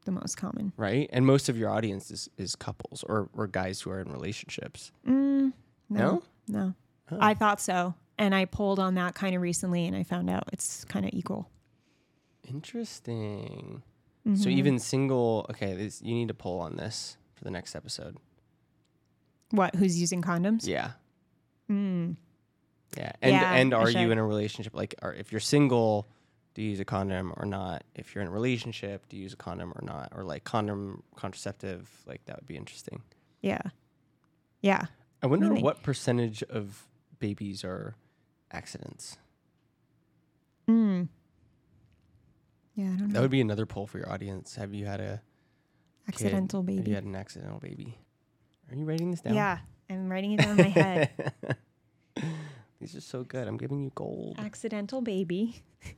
[0.05, 0.71] the most common.
[0.77, 1.09] right?
[1.11, 4.91] And most of your audience is, is couples or, or guys who are in relationships.
[5.05, 5.51] Mm,
[5.89, 6.23] No?
[6.47, 6.73] no.
[7.11, 7.17] Oh.
[7.19, 10.43] I thought so, and I pulled on that kind of recently, and I found out
[10.53, 11.49] it's kind of equal.
[12.47, 13.83] Interesting.
[14.27, 14.35] Mm-hmm.
[14.41, 18.17] So even single, okay, this, you need to pull on this for the next episode.
[19.51, 19.75] What?
[19.75, 20.65] Who's using condoms?
[20.67, 20.91] Yeah.
[21.71, 22.15] Mm.
[22.97, 23.11] Yeah.
[23.21, 24.73] And Yeah, and are you in a relationship?
[24.75, 26.07] Like, are, if you're single,
[26.57, 27.83] do you use a condom or not?
[27.93, 30.11] If you're in a relationship, do you use a condom or not?
[30.15, 31.87] Or like condom contraceptive?
[32.07, 33.03] Like that would be interesting.
[33.43, 33.61] Yeah.
[34.61, 34.85] Yeah.
[35.21, 36.87] I wonder what percentage of
[37.19, 37.93] babies are
[38.51, 39.17] accidents.
[40.67, 41.09] Mm.
[42.73, 43.13] Yeah, I don't That know.
[43.13, 44.55] That would be another poll for your audience.
[44.55, 45.21] Have you had a
[46.07, 46.15] kid?
[46.15, 46.89] Accidental Have baby.
[46.89, 47.99] you had an accidental baby?
[48.71, 49.35] Are you writing this down?
[49.35, 49.59] Yeah,
[49.91, 51.33] I'm writing it down in my head.
[52.79, 53.47] These are so good.
[53.47, 54.37] I'm giving you gold.
[54.39, 55.61] Accidental baby.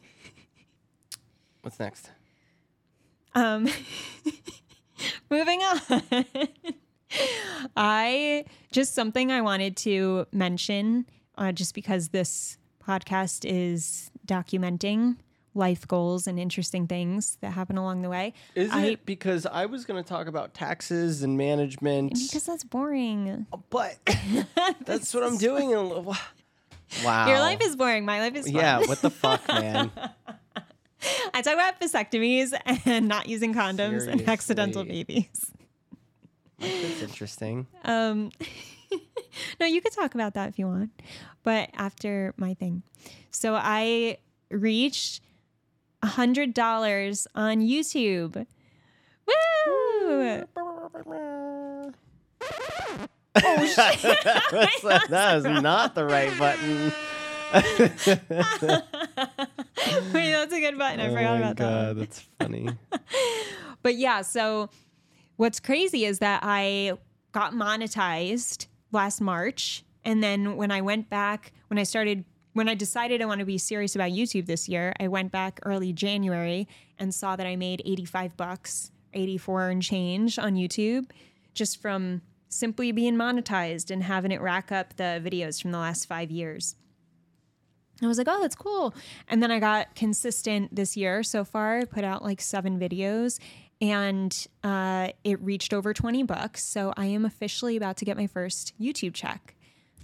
[1.61, 2.11] What's next?
[3.35, 3.67] Um,
[5.29, 5.81] moving on.
[7.75, 11.05] I just something I wanted to mention,
[11.37, 15.17] uh, just because this podcast is documenting
[15.55, 18.33] life goals and interesting things that happen along the way.
[18.55, 22.13] Is I- it because I was going to talk about taxes and management?
[22.13, 23.45] Because that's boring.
[23.69, 23.97] but
[24.85, 25.69] that's what I'm doing.
[27.03, 27.27] Wow.
[27.27, 28.05] Your life is boring.
[28.05, 28.55] My life is fun.
[28.55, 28.79] Yeah.
[28.79, 29.91] What the fuck, man?
[31.33, 32.53] I talk about vasectomies
[32.85, 35.51] and not using condoms and accidental babies.
[36.59, 37.67] That's interesting.
[37.85, 38.31] Um,
[39.59, 40.91] no, you could talk about that if you want,
[41.43, 42.83] but after my thing.
[43.31, 44.17] So I
[44.51, 45.21] reached
[46.01, 48.45] a hundred dollars on YouTube.
[49.27, 50.45] Woo!
[53.35, 54.21] Oh shit!
[55.09, 56.91] That is not the right button.
[60.13, 60.99] Wait, that's a good button.
[60.99, 61.63] I oh forgot oh my about that.
[61.63, 61.97] God, one.
[61.97, 62.69] that's funny.
[63.81, 64.69] But yeah, so
[65.37, 66.97] what's crazy is that I
[67.31, 69.85] got monetized last March.
[70.03, 73.45] And then when I went back, when I started, when I decided I want to
[73.45, 77.55] be serious about YouTube this year, I went back early January and saw that I
[77.55, 81.09] made 85 bucks, 84 and change on YouTube
[81.53, 86.05] just from simply being monetized and having it rack up the videos from the last
[86.05, 86.75] five years.
[88.01, 88.93] I was like, oh, that's cool.
[89.27, 91.79] And then I got consistent this year so far.
[91.79, 93.39] I put out like seven videos
[93.81, 96.63] and uh, it reached over 20 bucks.
[96.63, 99.55] So I am officially about to get my first YouTube check,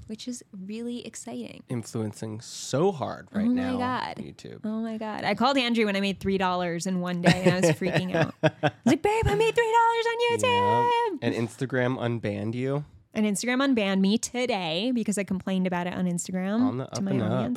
[0.07, 1.63] which is really exciting.
[1.69, 3.77] Influencing so hard right Oh my now.
[3.77, 4.13] God.
[4.19, 4.59] on YouTube.
[4.63, 5.23] Oh my God.
[5.23, 8.33] I called Andrew when I made $3 in one day and I was freaking out.
[8.43, 10.89] I was like, babe, I made $3 on YouTube.
[11.11, 11.19] Yep.
[11.21, 12.83] And Instagram unbanned you.
[13.13, 17.11] And Instagram unbanned me today because I complained about it on Instagram On to my
[17.11, 17.51] and up.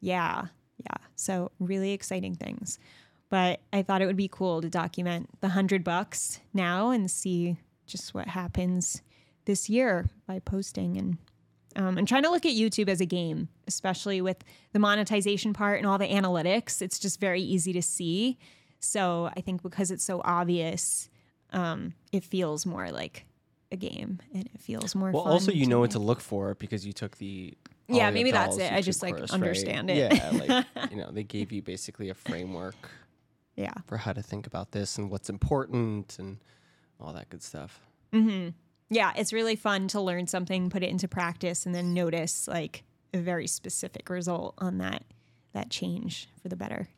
[0.00, 0.46] Yeah,
[0.78, 1.06] yeah.
[1.16, 2.78] So really exciting things.
[3.28, 7.56] But I thought it would be cool to document the hundred bucks now and see
[7.86, 9.02] just what happens
[9.44, 11.18] this year by posting and
[11.76, 15.78] um, and trying to look at YouTube as a game, especially with the monetization part
[15.78, 16.82] and all the analytics.
[16.82, 18.38] It's just very easy to see.
[18.80, 21.08] So I think because it's so obvious,
[21.52, 23.26] um, it feels more like
[23.70, 26.84] a game and it feels more Well, also you know what to look for because
[26.84, 27.54] you took the
[27.90, 28.72] Yeah, maybe that's it.
[28.72, 29.96] I just, like, course, understand right?
[29.98, 30.14] it.
[30.14, 32.76] Yeah, like you know, they gave you basically a framework
[33.56, 33.74] Yeah.
[33.86, 36.38] for how to think about this and what's important and
[37.00, 37.80] all that good stuff.
[38.12, 38.50] Mm-hmm.
[38.90, 42.82] Yeah, it's really fun to learn something, put it into practice, and then notice like
[43.14, 45.04] a very specific result on that
[45.52, 46.88] that change for the better.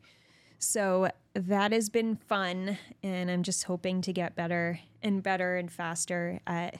[0.59, 5.71] So that has been fun, and I'm just hoping to get better and better and
[5.71, 6.79] faster at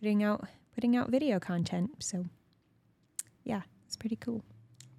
[0.00, 1.90] putting out putting out video content.
[2.00, 2.26] So
[3.44, 4.42] yeah, it's pretty cool.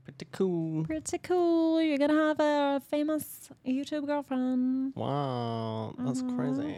[0.03, 0.83] Pretty cool.
[0.85, 1.81] Pretty cool.
[1.81, 4.93] You're gonna have a famous YouTube girlfriend.
[4.95, 6.35] Wow, that's Mm-hmm.
[6.37, 6.75] crazy.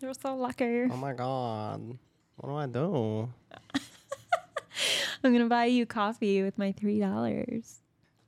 [0.00, 0.84] You're so lucky.
[0.90, 1.98] Oh my god.
[2.36, 3.28] What do I do?
[5.24, 7.80] I'm gonna buy you coffee with my three dollars.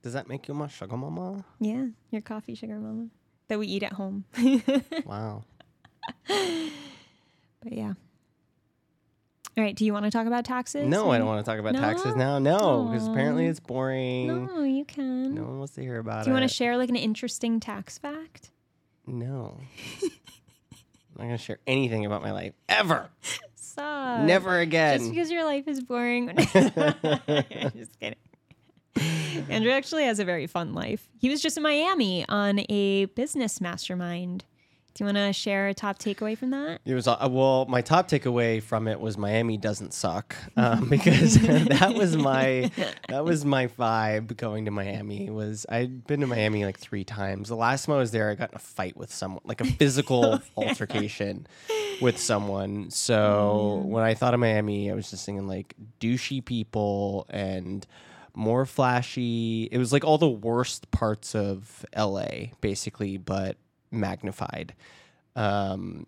[0.03, 1.45] Does that make you my sugar mama?
[1.61, 3.09] Yeah, your coffee sugar mama
[3.49, 4.25] that we eat at home.
[5.05, 5.45] Wow.
[6.27, 7.93] but yeah.
[9.57, 9.75] All right.
[9.75, 10.87] Do you want to talk about taxes?
[10.87, 12.39] No, I don't want to talk about taxes now.
[12.39, 14.47] No, because apparently it's boring.
[14.47, 15.35] No, you can.
[15.35, 16.25] No one wants to hear about it.
[16.25, 16.41] Do you it.
[16.41, 18.51] want to share like an interesting tax fact?
[19.07, 19.59] No.
[20.03, 20.11] I'm
[21.19, 23.11] not gonna share anything about my life ever.
[23.55, 24.21] Stop.
[24.23, 24.99] Never again.
[24.99, 26.35] Just because your life is boring.
[26.37, 28.17] just kidding.
[29.49, 31.09] Andrew actually has a very fun life.
[31.19, 34.45] He was just in Miami on a business mastermind
[35.01, 36.83] Do you want to share a top takeaway from that?
[36.85, 37.65] It was uh, well.
[37.65, 42.71] My top takeaway from it was Miami doesn't suck um, because that was my
[43.09, 45.31] that was my vibe going to Miami.
[45.31, 47.49] Was I'd been to Miami like three times.
[47.49, 49.65] The last time I was there, I got in a fight with someone, like a
[49.65, 51.47] physical altercation
[52.03, 52.91] with someone.
[52.91, 57.87] So when I thought of Miami, I was just thinking like douchey people and
[58.35, 59.67] more flashy.
[59.73, 63.57] It was like all the worst parts of LA, basically, but
[63.91, 64.75] magnified.
[65.37, 66.07] Um,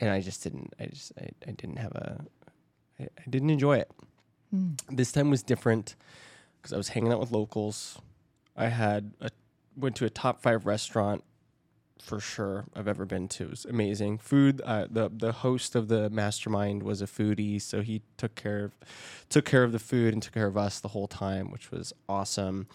[0.00, 0.72] and I just didn't.
[0.80, 2.24] I just I, I didn't have a.
[3.00, 3.90] I, I didn't enjoy it.
[4.90, 5.96] This time was different
[6.56, 7.98] because I was hanging out with locals.
[8.56, 9.30] I had a
[9.76, 11.24] went to a top five restaurant
[12.02, 13.44] for sure I've ever been to.
[13.44, 14.60] It was amazing food.
[14.64, 18.72] Uh, the the host of the mastermind was a foodie, so he took care of
[19.28, 21.92] took care of the food and took care of us the whole time, which was
[22.08, 22.66] awesome.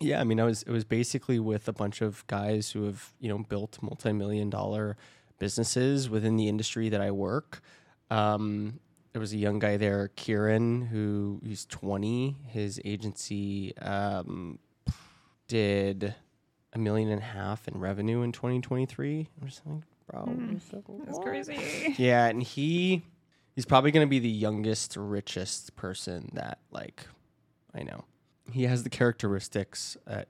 [0.00, 3.12] Yeah, I mean, I was it was basically with a bunch of guys who have
[3.20, 4.96] you know built multi million dollar
[5.38, 7.62] businesses within the industry that I work.
[8.10, 8.80] Um,
[9.12, 12.36] there was a young guy there, Kieran, who he's 20.
[12.48, 14.58] His agency um,
[15.48, 16.14] did
[16.72, 20.22] a million and a half in revenue in 2023 or something, bro.
[20.22, 20.56] Hmm.
[21.04, 21.94] That's crazy.
[21.98, 23.02] Yeah, and he
[23.54, 27.06] he's probably going to be the youngest, richest person that like
[27.74, 28.04] I know.
[28.50, 30.28] He has the characteristics that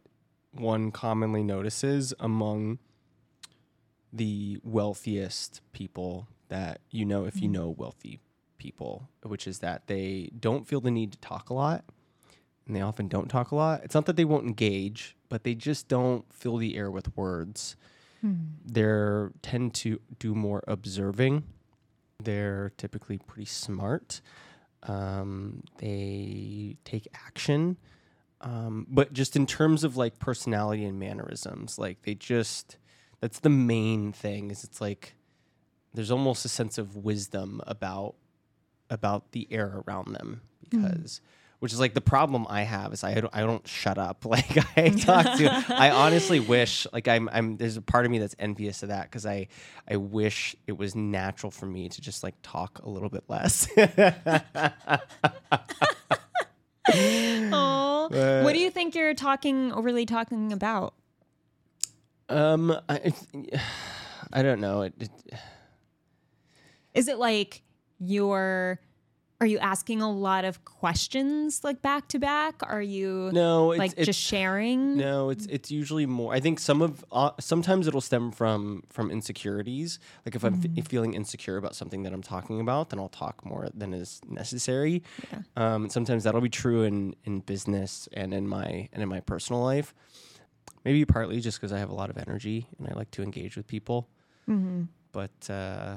[0.52, 2.78] one commonly notices among
[4.12, 7.52] the wealthiest people that you know if you mm-hmm.
[7.52, 8.20] know wealthy
[8.59, 11.85] people, which is that they don't feel the need to talk a lot
[12.66, 13.83] and they often don't talk a lot.
[13.85, 17.77] It's not that they won't engage, but they just don't fill the air with words.
[18.64, 21.42] They tend to do more observing.
[22.22, 24.20] They're typically pretty smart.
[24.85, 27.79] Um, they take action.
[28.40, 32.77] Um, but just in terms of like personality and mannerisms, like they just
[33.20, 35.14] that's the main thing is it's like
[35.94, 38.14] there's almost a sense of wisdom about
[38.90, 41.20] about the air around them because
[41.62, 44.25] which is like the problem I have is I don't, I don't shut up.
[44.33, 48.18] Like I talk to I honestly wish like I'm I'm there's a part of me
[48.18, 49.46] that's envious of that because I
[49.88, 53.68] I wish it was natural for me to just like talk a little bit less.
[57.55, 58.09] Oh,
[58.42, 60.94] what do you think you're talking overly talking about?
[62.29, 63.12] um I
[64.33, 64.83] I don't know.
[64.83, 65.11] It, it
[66.92, 67.62] Is it like
[68.01, 68.81] you're
[69.42, 72.62] are you asking a lot of questions like back to back?
[72.62, 74.96] Are you no it's, like it's just sharing?
[74.96, 76.33] No, it's it's usually more.
[76.33, 79.98] I think some of uh, sometimes it'll stem from from insecurities.
[80.24, 83.44] Like if I'm f- feeling insecure about something that I'm talking about, then I'll talk
[83.44, 85.02] more than is necessary.
[85.33, 85.40] Yeah.
[85.57, 89.61] Um, sometimes that'll be true in in business and in my and in my personal
[89.61, 89.92] life.
[90.85, 93.57] Maybe partly just because I have a lot of energy and I like to engage
[93.57, 94.09] with people.
[94.48, 94.85] Mm-hmm.
[95.11, 95.96] But uh,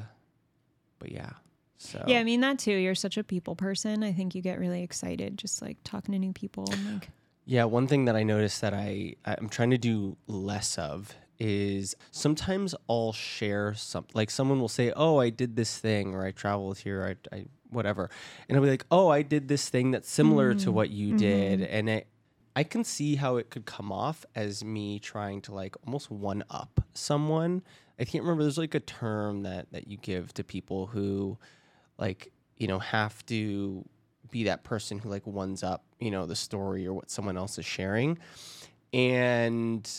[0.97, 1.33] but yeah.
[1.77, 2.73] So Yeah, I mean that too.
[2.73, 4.03] You're such a people person.
[4.03, 7.09] I think you get really excited just like talking to new people and like
[7.45, 11.95] Yeah, one thing that I noticed that I I'm trying to do less of is
[12.11, 16.31] sometimes I'll share some like someone will say, "Oh, I did this thing," or "I
[16.31, 18.09] traveled here," I, I whatever,
[18.47, 20.73] and I'll be like, "Oh, I did this thing that's similar to mm-hmm.
[20.73, 21.75] what you did," mm-hmm.
[21.75, 22.07] and it,
[22.55, 26.43] I can see how it could come off as me trying to like almost one
[26.49, 27.63] up someone.
[27.99, 28.43] I can't remember.
[28.43, 31.37] There's like a term that that you give to people who,
[31.97, 33.85] like, you know, have to
[34.31, 37.57] be that person who like ones up, you know, the story or what someone else
[37.57, 38.17] is sharing.
[38.93, 39.89] And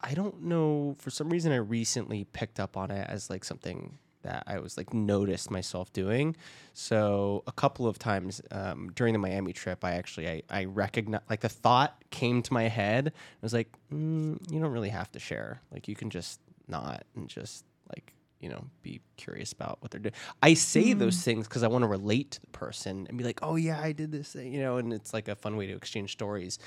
[0.00, 3.98] I don't know, for some reason I recently picked up on it as like something
[4.26, 6.36] that I was like noticed myself doing.
[6.74, 11.24] So a couple of times um, during the Miami trip, I actually I, I recognized
[11.30, 13.08] like the thought came to my head.
[13.08, 15.62] I was like, mm, you don't really have to share.
[15.72, 17.64] Like you can just not and just
[17.94, 18.12] like
[18.46, 20.14] you know be curious about what they're doing.
[20.40, 21.22] I say those mm.
[21.24, 23.90] things because I want to relate to the person and be like, oh yeah, I
[23.90, 26.60] did this thing, you know, and it's like a fun way to exchange stories.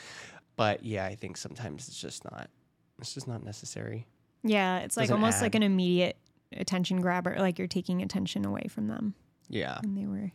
[0.57, 2.49] But yeah, I think sometimes it's just not.
[2.99, 4.07] It's just not necessary.
[4.43, 6.17] Yeah, it's like almost like an immediate
[6.51, 9.13] attention grabber, like you're taking attention away from them
[9.47, 9.79] Yeah.
[9.81, 10.31] and they were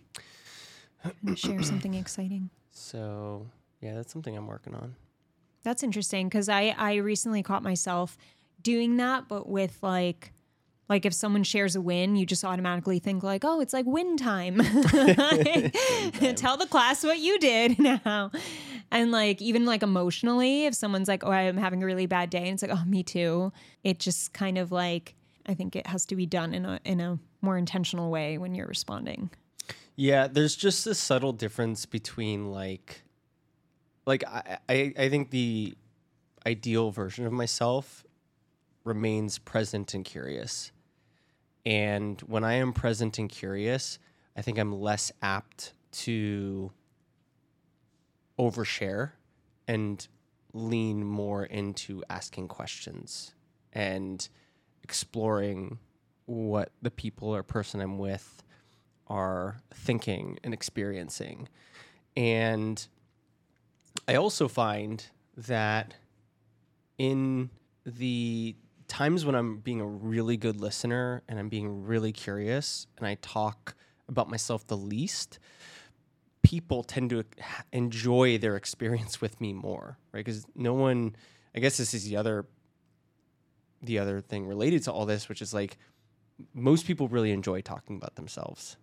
[1.25, 2.49] gonna share something exciting.
[2.71, 3.47] So
[3.83, 4.95] yeah, that's something I'm working on.
[5.63, 8.17] That's interesting because I I recently caught myself
[8.63, 10.33] doing that, but with like
[10.89, 14.17] like if someone shares a win, you just automatically think like, oh, it's like win
[14.17, 14.57] time.
[16.37, 18.31] Tell the class what you did now.
[18.91, 22.49] And like even like emotionally, if someone's like, oh, I'm having a really bad day,
[22.49, 23.53] and it's like, oh, me too.
[23.83, 25.15] It just kind of like
[25.47, 28.55] I think it has to be done in a in a more intentional way when
[28.55, 29.31] you're responding.
[29.97, 33.03] Yeah, there's just a subtle difference between like,
[34.07, 35.75] like I, I, I think the
[36.45, 38.05] ideal version of myself
[38.83, 40.73] remains present and curious,
[41.67, 43.99] And when I am present and curious,
[44.37, 46.73] I think I'm less apt to
[48.39, 49.13] overshare
[49.67, 50.07] and
[50.53, 53.35] lean more into asking questions
[53.73, 54.29] and
[54.83, 55.79] exploring
[56.27, 58.43] what the people or person I'm with
[59.07, 61.49] are thinking and experiencing.
[62.17, 62.87] And
[64.07, 65.05] I also find
[65.37, 65.95] that
[66.99, 67.51] in
[67.85, 68.55] the
[68.89, 73.17] times when I'm being a really good listener and I'm being really curious and I
[73.17, 73.75] talk
[74.09, 75.39] about myself the least,
[76.43, 77.25] people tend to
[77.73, 80.25] enjoy their experience with me more, right?
[80.25, 81.17] Because no one,
[81.55, 82.47] I guess this is the other,
[83.83, 85.79] the other thing related to all this, which is like
[86.53, 88.77] most people really enjoy talking about themselves.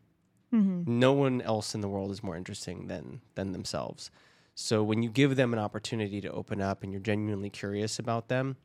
[0.53, 0.99] Mm-hmm.
[0.99, 4.11] No one else in the world is more interesting than than themselves.
[4.53, 8.27] So when you give them an opportunity to open up and you're genuinely curious about
[8.27, 8.57] them,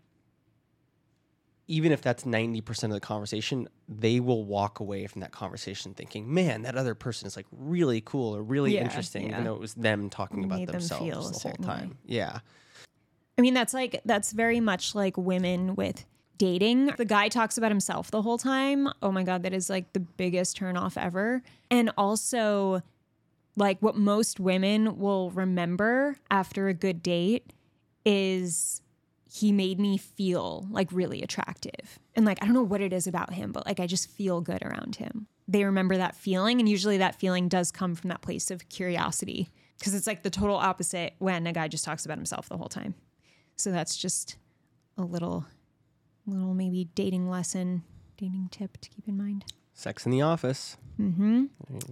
[1.69, 6.33] even if that's 90% of the conversation, they will walk away from that conversation thinking,
[6.33, 9.33] man, that other person is like really cool or really Yeah, interesting, yeah.
[9.33, 11.75] even though it was them talking about Made them themselves a the whole certain way.
[11.75, 11.99] time.
[12.05, 12.39] Yeah.
[13.39, 16.07] I mean, that's like that's very much like women with
[16.39, 16.87] dating.
[16.97, 18.89] The guy talks about himself the whole time.
[19.03, 21.43] Oh my god, that is like the biggest turnoff ever.
[21.71, 22.83] And also
[23.57, 27.53] like what most women will remember after a good date
[28.05, 28.81] is
[29.37, 31.99] he made me feel like really attractive.
[32.15, 34.41] And like I don't know what it is about him, but like I just feel
[34.41, 35.27] good around him.
[35.47, 39.51] They remember that feeling and usually that feeling does come from that place of curiosity
[39.79, 42.71] because it's like the total opposite when a guy just talks about himself the whole
[42.71, 42.95] time.
[43.57, 44.37] So that's just
[44.97, 45.45] a little
[46.27, 47.83] little maybe dating lesson,
[48.17, 49.45] dating tip to keep in mind.
[49.75, 50.79] Sex in the office.
[50.99, 51.45] Mm-hmm.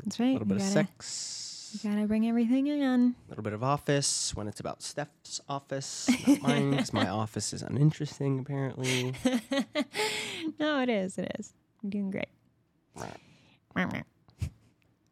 [0.03, 0.31] That's right.
[0.31, 1.54] A little bit of sex.
[1.75, 3.15] You gotta bring everything in.
[3.27, 7.53] A little bit of office when it's about Steph's office, not mine, because my office
[7.53, 9.13] is uninteresting apparently.
[10.61, 11.19] no, it is.
[11.19, 11.53] It is.
[11.83, 12.29] You're doing great.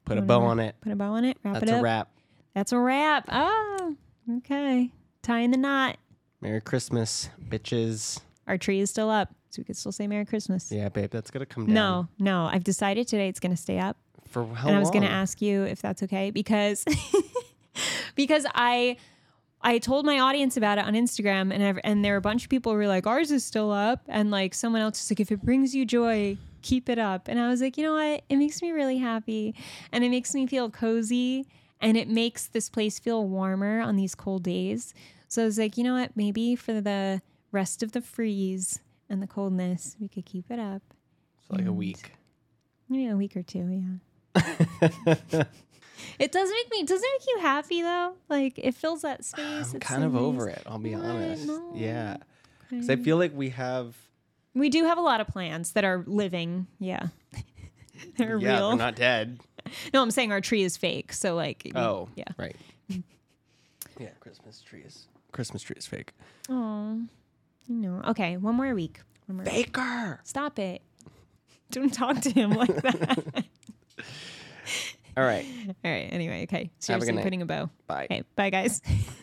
[0.04, 0.74] Put a bow on it.
[0.80, 1.36] Put a bow on it.
[1.42, 1.80] Wrap That's it up.
[1.80, 2.08] a wrap.
[2.54, 3.28] That's a wrap.
[3.30, 3.96] Oh,
[4.38, 4.90] okay.
[5.22, 5.96] Tying the knot.
[6.40, 8.20] Merry Christmas, bitches.
[8.46, 10.70] Our tree is still up, so we could still say Merry Christmas.
[10.70, 11.74] Yeah, babe, that's gonna come down.
[11.74, 12.44] No, no.
[12.44, 13.96] I've decided today it's to stay up.
[14.32, 16.84] For how and I was going to ask you if that's okay because
[18.14, 18.96] because I
[19.60, 22.44] I told my audience about it on Instagram and ev- and there were a bunch
[22.44, 25.20] of people who were like ours is still up and like someone else was like
[25.20, 27.28] if it brings you joy keep it up.
[27.28, 28.22] And I was like you know what?
[28.28, 29.54] It makes me really happy
[29.92, 31.46] and it makes me feel cozy
[31.80, 34.94] and it makes this place feel warmer on these cold days.
[35.28, 36.16] So I was like you know what?
[36.16, 37.20] Maybe for the
[37.50, 38.80] rest of the freeze
[39.10, 40.82] and the coldness we could keep it up.
[41.46, 42.12] So like a week.
[42.88, 43.98] maybe a week or two yeah
[46.18, 46.78] It does make me.
[46.80, 48.14] It doesn't make you happy though.
[48.28, 49.70] Like it fills that space.
[49.70, 50.22] I'm It's kind so of nice.
[50.22, 50.62] over it.
[50.66, 51.04] I'll be What?
[51.04, 51.46] honest.
[51.46, 51.72] No.
[51.74, 52.18] Yeah,
[52.70, 53.96] because I feel like we have.
[54.54, 56.66] We do have a lot of plans that are living.
[56.78, 57.08] Yeah,
[58.18, 58.68] they're yeah, real.
[58.70, 59.40] they're not dead.
[59.94, 61.12] no, I'm saying our tree is fake.
[61.12, 61.70] So like.
[61.74, 62.24] Oh, yeah.
[62.36, 62.56] right.
[63.98, 66.12] yeah, Christmas tree is Christmas tree is fake.
[66.50, 67.00] Oh,
[67.68, 68.02] no.
[68.08, 69.00] Okay, one more week.
[69.26, 69.44] One more.
[69.44, 69.72] week.
[69.72, 70.20] Baker.
[70.24, 70.82] Stop it.
[71.70, 73.44] Don't talk to him like that.
[75.16, 75.44] All right.
[75.84, 76.08] All right.
[76.10, 76.44] Anyway.
[76.44, 76.56] Okay.
[76.56, 77.70] Have a good Seriously, putting a bow.
[77.86, 78.04] Bye.
[78.04, 78.22] Okay.
[78.34, 78.80] Bye, guys.